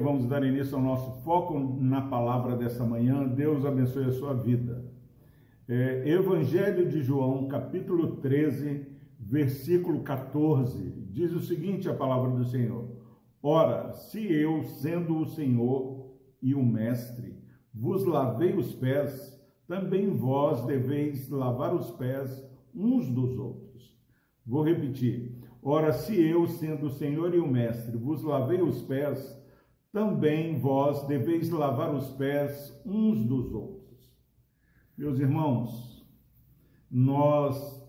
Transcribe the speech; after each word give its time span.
vamos 0.00 0.26
dar 0.26 0.44
início 0.44 0.76
ao 0.76 0.82
nosso 0.82 1.22
foco 1.22 1.58
na 1.58 2.02
palavra 2.02 2.56
dessa 2.56 2.84
manhã. 2.84 3.26
Deus 3.26 3.64
abençoe 3.64 4.04
a 4.04 4.12
sua 4.12 4.34
vida. 4.34 4.84
É, 5.68 6.08
Evangelho 6.08 6.88
de 6.88 7.02
João, 7.02 7.46
capítulo 7.48 8.16
13, 8.16 8.86
versículo 9.18 10.02
14, 10.02 10.92
diz 11.10 11.32
o 11.32 11.40
seguinte: 11.40 11.88
a 11.88 11.94
palavra 11.94 12.30
do 12.30 12.44
Senhor. 12.44 12.88
Ora, 13.42 13.92
se 13.92 14.20
eu, 14.32 14.64
sendo 14.64 15.18
o 15.18 15.26
Senhor 15.26 16.10
e 16.40 16.54
o 16.54 16.64
Mestre, 16.64 17.36
vos 17.72 18.04
lavei 18.04 18.54
os 18.54 18.74
pés, 18.74 19.38
também 19.66 20.08
vós 20.10 20.64
deveis 20.64 21.28
lavar 21.28 21.74
os 21.74 21.90
pés 21.90 22.44
uns 22.74 23.08
dos 23.08 23.38
outros. 23.38 23.96
Vou 24.46 24.62
repetir. 24.62 25.36
Ora, 25.62 25.92
se 25.92 26.18
eu, 26.18 26.46
sendo 26.46 26.86
o 26.86 26.90
Senhor 26.90 27.34
e 27.34 27.38
o 27.38 27.46
Mestre, 27.46 27.96
vos 27.96 28.22
lavei 28.22 28.62
os 28.62 28.80
pés, 28.82 29.38
também 29.92 30.58
vós 30.58 31.06
deveis 31.06 31.50
lavar 31.50 31.94
os 31.94 32.10
pés 32.12 32.80
uns 32.84 33.24
dos 33.24 33.52
outros. 33.52 34.12
Meus 34.96 35.18
irmãos, 35.18 36.06
nós 36.90 37.82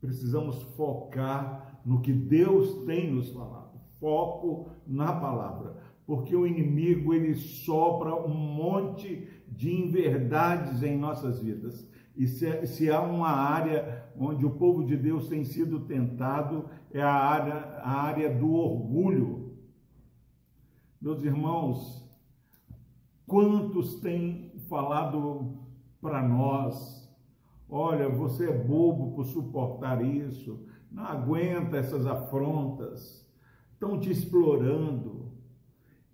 precisamos 0.00 0.62
focar 0.76 1.80
no 1.84 2.00
que 2.00 2.12
Deus 2.12 2.84
tem 2.84 3.12
nos 3.12 3.30
falado. 3.30 3.78
Foco 4.00 4.70
na 4.86 5.12
palavra, 5.12 5.76
porque 6.06 6.34
o 6.34 6.46
inimigo 6.46 7.14
ele 7.14 7.34
sopra 7.34 8.14
um 8.14 8.34
monte 8.34 9.28
de 9.48 9.72
inverdades 9.72 10.82
em 10.82 10.98
nossas 10.98 11.40
vidas. 11.40 11.88
E 12.16 12.26
se, 12.26 12.66
se, 12.66 12.90
há 12.90 13.00
uma 13.00 13.28
área 13.28 14.06
onde 14.18 14.44
o 14.44 14.50
povo 14.50 14.84
de 14.84 14.96
Deus 14.96 15.28
tem 15.28 15.44
sido 15.44 15.80
tentado, 15.80 16.64
é 16.90 17.02
a 17.02 17.12
área, 17.12 17.54
a 17.82 18.02
área 18.02 18.34
do 18.34 18.52
orgulho. 18.52 19.45
Meus 21.00 21.22
irmãos, 21.22 22.08
quantos 23.26 24.00
têm 24.00 24.52
falado 24.68 25.58
para 26.00 26.26
nós: 26.26 27.08
olha, 27.68 28.08
você 28.08 28.50
é 28.50 28.64
bobo 28.64 29.14
por 29.14 29.26
suportar 29.26 30.02
isso, 30.04 30.66
não 30.90 31.04
aguenta 31.04 31.76
essas 31.76 32.06
afrontas, 32.06 33.30
estão 33.72 34.00
te 34.00 34.10
explorando 34.10 35.32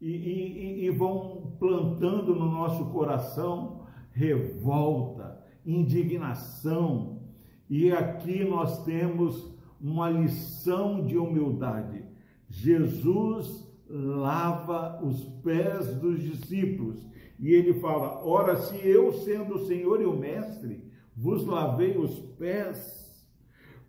e, 0.00 0.10
e, 0.10 0.84
e 0.84 0.90
vão 0.90 1.54
plantando 1.60 2.34
no 2.34 2.50
nosso 2.50 2.86
coração 2.86 3.86
revolta, 4.10 5.40
indignação. 5.64 7.22
E 7.70 7.92
aqui 7.92 8.44
nós 8.44 8.84
temos 8.84 9.54
uma 9.80 10.10
lição 10.10 11.06
de 11.06 11.16
humildade. 11.16 12.04
Jesus 12.48 13.71
lava 13.92 15.04
os 15.04 15.22
pés 15.42 15.94
dos 15.96 16.22
discípulos. 16.22 17.06
E 17.38 17.52
ele 17.52 17.74
fala: 17.74 18.24
Ora, 18.24 18.56
se 18.56 18.76
eu, 18.76 19.12
sendo 19.12 19.56
o 19.56 19.66
Senhor 19.66 20.00
e 20.00 20.06
o 20.06 20.16
Mestre, 20.16 20.90
vos 21.14 21.44
lavei 21.44 21.98
os 21.98 22.18
pés, 22.38 23.22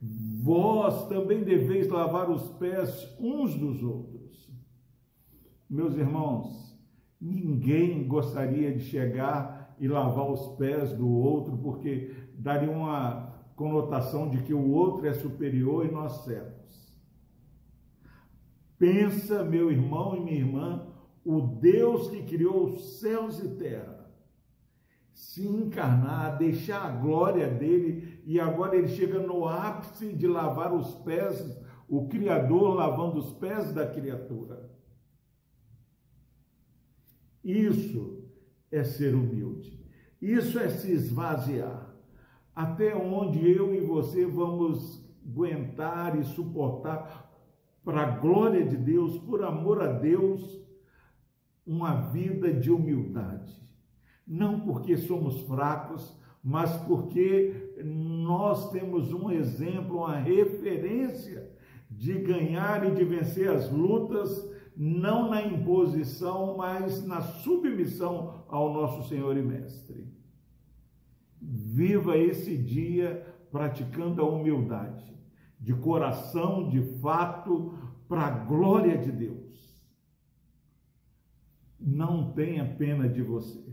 vós 0.00 1.06
também 1.08 1.44
deveis 1.44 1.88
lavar 1.88 2.28
os 2.28 2.50
pés 2.54 3.16
uns 3.20 3.54
dos 3.54 3.82
outros. 3.82 4.50
Meus 5.70 5.94
irmãos, 5.96 6.76
ninguém 7.20 8.06
gostaria 8.06 8.72
de 8.74 8.80
chegar 8.80 9.74
e 9.78 9.86
lavar 9.86 10.30
os 10.30 10.56
pés 10.56 10.92
do 10.92 11.08
outro, 11.08 11.56
porque 11.56 12.12
daria 12.34 12.70
uma 12.70 13.32
conotação 13.54 14.28
de 14.28 14.42
que 14.42 14.52
o 14.52 14.70
outro 14.70 15.06
é 15.06 15.12
superior 15.12 15.86
e 15.86 15.90
nós 15.90 16.24
servos. 16.24 16.81
Pensa, 18.82 19.44
meu 19.44 19.70
irmão 19.70 20.16
e 20.16 20.20
minha 20.20 20.38
irmã, 20.38 20.88
o 21.24 21.40
Deus 21.40 22.10
que 22.10 22.24
criou 22.24 22.64
os 22.64 22.98
céus 22.98 23.38
e 23.38 23.50
terra, 23.50 24.12
se 25.14 25.46
encarnar, 25.46 26.36
deixar 26.36 26.84
a 26.84 26.90
glória 26.90 27.46
dele 27.46 28.20
e 28.26 28.40
agora 28.40 28.74
ele 28.74 28.88
chega 28.88 29.20
no 29.20 29.46
ápice 29.46 30.12
de 30.12 30.26
lavar 30.26 30.74
os 30.74 30.96
pés, 30.96 31.56
o 31.88 32.08
Criador 32.08 32.74
lavando 32.74 33.20
os 33.20 33.32
pés 33.34 33.72
da 33.72 33.86
criatura. 33.86 34.68
Isso 37.44 38.24
é 38.68 38.82
ser 38.82 39.14
humilde. 39.14 39.80
Isso 40.20 40.58
é 40.58 40.68
se 40.68 40.90
esvaziar. 40.90 41.94
Até 42.52 42.96
onde 42.96 43.48
eu 43.48 43.72
e 43.72 43.78
você 43.78 44.26
vamos 44.26 45.08
aguentar 45.24 46.18
e 46.18 46.24
suportar 46.24 47.31
para 47.84 48.02
a 48.02 48.10
glória 48.10 48.64
de 48.64 48.76
Deus, 48.76 49.18
por 49.18 49.42
amor 49.42 49.82
a 49.82 49.92
Deus, 49.92 50.60
uma 51.66 52.10
vida 52.10 52.52
de 52.52 52.70
humildade. 52.70 53.60
Não 54.26 54.60
porque 54.60 54.96
somos 54.96 55.40
fracos, 55.42 56.16
mas 56.42 56.76
porque 56.84 57.74
nós 57.84 58.70
temos 58.70 59.12
um 59.12 59.30
exemplo, 59.30 59.98
uma 59.98 60.16
referência 60.16 61.50
de 61.90 62.14
ganhar 62.14 62.86
e 62.86 62.94
de 62.94 63.04
vencer 63.04 63.50
as 63.50 63.70
lutas, 63.70 64.50
não 64.76 65.28
na 65.28 65.42
imposição, 65.42 66.56
mas 66.56 67.04
na 67.06 67.20
submissão 67.20 68.44
ao 68.48 68.72
nosso 68.72 69.08
Senhor 69.08 69.36
e 69.36 69.42
Mestre. 69.42 70.06
Viva 71.40 72.16
esse 72.16 72.56
dia 72.56 73.26
praticando 73.50 74.22
a 74.22 74.24
humildade 74.24 75.12
de 75.62 75.72
coração, 75.74 76.68
de 76.68 76.82
fato, 76.98 77.72
para 78.08 78.26
a 78.26 78.30
glória 78.30 78.98
de 78.98 79.12
Deus. 79.12 79.80
Não 81.78 82.32
tenha 82.32 82.74
pena 82.74 83.08
de 83.08 83.22
você. 83.22 83.64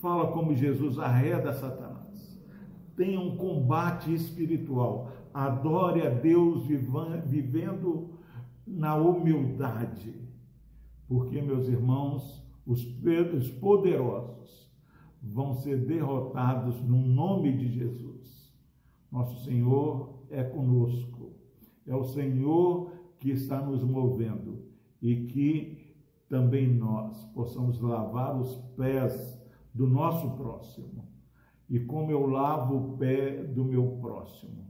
Fala 0.00 0.32
como 0.32 0.56
Jesus 0.56 0.98
arreda 0.98 1.52
Satanás. 1.52 2.40
Tenha 2.96 3.20
um 3.20 3.36
combate 3.36 4.12
espiritual. 4.12 5.12
Adore 5.32 6.04
a 6.04 6.10
Deus 6.10 6.66
vivendo 6.66 8.18
na 8.66 8.96
humildade. 8.96 10.20
Porque, 11.06 11.40
meus 11.40 11.68
irmãos, 11.68 12.44
os 12.66 12.82
poderosos 13.60 14.68
vão 15.22 15.54
ser 15.54 15.86
derrotados 15.86 16.82
no 16.82 16.98
nome 17.06 17.56
de 17.56 17.68
Jesus. 17.68 18.39
Nosso 19.10 19.44
Senhor 19.44 20.24
é 20.30 20.42
conosco. 20.42 21.32
É 21.86 21.94
o 21.94 22.04
Senhor 22.04 22.92
que 23.18 23.30
está 23.30 23.60
nos 23.60 23.82
movendo 23.82 24.64
e 25.02 25.26
que 25.26 25.94
também 26.28 26.68
nós 26.72 27.24
possamos 27.34 27.80
lavar 27.80 28.38
os 28.38 28.56
pés 28.76 29.40
do 29.74 29.86
nosso 29.86 30.36
próximo. 30.36 31.08
E 31.68 31.80
como 31.80 32.10
eu 32.10 32.26
lavo 32.26 32.76
o 32.76 32.98
pé 32.98 33.42
do 33.42 33.64
meu 33.64 33.98
próximo, 34.00 34.68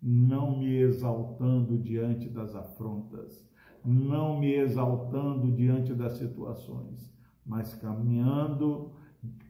não 0.00 0.58
me 0.58 0.76
exaltando 0.76 1.78
diante 1.78 2.28
das 2.28 2.54
afrontas, 2.54 3.48
não 3.84 4.38
me 4.38 4.54
exaltando 4.54 5.52
diante 5.52 5.94
das 5.94 6.18
situações, 6.18 7.12
mas 7.44 7.74
caminhando 7.74 8.92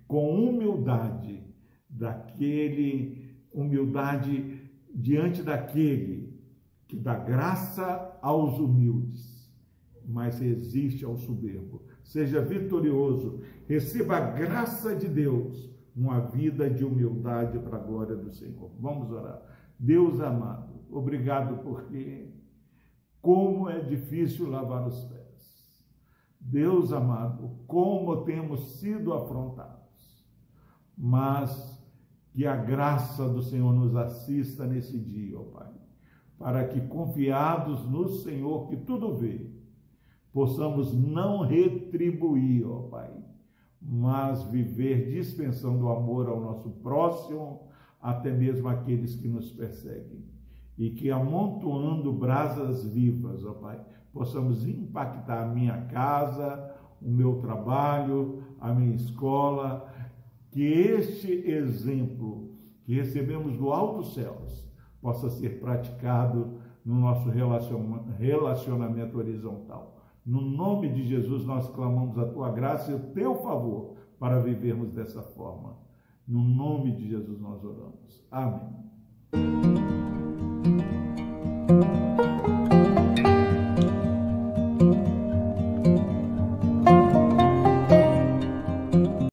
com 0.06 0.49
humildade 0.49 1.43
daquele 1.89 3.28
humildade 3.60 4.60
diante 4.94 5.42
daquele 5.42 6.38
que 6.86 6.96
dá 6.96 7.14
graça 7.16 8.19
aos 8.22 8.58
humildes, 8.58 9.52
mas 10.06 10.38
resiste 10.38 11.04
ao 11.04 11.16
soberbo. 11.16 11.82
Seja 12.02 12.41
vitorioso, 12.41 13.42
receba 13.66 14.16
a 14.16 14.30
graça 14.30 14.96
de 14.96 15.06
Deus, 15.06 15.70
uma 15.94 16.20
vida 16.20 16.70
de 16.70 16.84
humildade 16.84 17.58
para 17.58 17.76
a 17.76 17.82
glória 17.82 18.16
do 18.16 18.32
Senhor. 18.32 18.70
Vamos 18.78 19.10
orar. 19.10 19.42
Deus 19.78 20.20
amado, 20.20 20.80
obrigado 20.90 21.62
porque 21.62 22.32
como 23.20 23.69
é 23.69 23.81
difícil 23.81 24.49
lavar 24.49 24.87
os 24.87 25.04
pés. 25.04 25.19
Deus 26.40 26.93
amado, 26.93 27.58
como 27.66 28.25
temos 28.25 28.78
sido 28.78 29.12
afrontados. 29.12 29.78
Mas 30.96 31.77
que 32.38 32.46
a 32.46 32.55
graça 32.55 33.29
do 33.29 33.43
Senhor 33.43 33.73
nos 33.73 33.96
assista 33.96 34.64
nesse 34.64 34.96
dia, 34.96 35.37
ó 35.37 35.43
Pai, 35.43 35.73
para 36.38 36.69
que, 36.69 36.81
confiados 36.82 37.85
no 37.90 38.08
Senhor 38.08 38.69
que 38.69 38.76
tudo 38.76 39.17
vê, 39.17 39.50
possamos 40.32 40.94
não 40.94 41.40
retribuir, 41.40 42.64
ó 42.64 42.82
Pai, 42.82 43.11
mas 43.82 44.44
viver 44.44 45.11
dispensando 45.11 45.88
amor 45.88 46.29
ao 46.29 46.40
nosso 46.40 46.70
próximo, 46.81 47.67
até 48.00 48.31
mesmo 48.31 48.69
aqueles 48.69 49.17
que 49.17 49.26
nos 49.26 49.50
perseguem. 49.50 50.25
E 50.79 50.90
que, 50.90 51.11
amontoando 51.11 52.12
brasas 52.12 52.87
vivas, 52.87 53.44
ó 53.44 53.55
Pai, 53.55 53.81
possamos 54.12 54.64
impactar 54.64 55.43
a 55.43 55.52
minha 55.52 55.87
casa, 55.87 56.73
o 57.02 57.11
meu 57.11 57.40
trabalho, 57.40 58.44
a 58.61 58.73
minha 58.73 58.94
escola, 58.94 59.93
que 60.50 60.62
este 60.62 61.33
exemplo 61.50 62.50
que 62.85 62.95
recebemos 62.95 63.56
do 63.56 63.73
alto 63.73 64.03
céus 64.05 64.67
possa 65.00 65.29
ser 65.31 65.61
praticado 65.61 66.59
no 66.85 66.99
nosso 67.00 67.29
relacionamento 68.19 69.19
horizontal. 69.19 69.99
No 70.25 70.41
nome 70.41 70.89
de 70.93 71.05
Jesus, 71.05 71.45
nós 71.45 71.69
clamamos 71.71 72.19
a 72.19 72.27
tua 72.27 72.50
graça 72.50 72.91
e 72.91 72.95
o 72.95 73.12
teu 73.12 73.35
favor 73.37 73.97
para 74.19 74.41
vivermos 74.41 74.93
dessa 74.93 75.23
forma. 75.23 75.77
No 76.27 76.43
nome 76.43 76.93
de 76.93 77.09
Jesus, 77.09 77.41
nós 77.41 77.65
oramos. 77.65 78.27
Amém. 78.31 78.77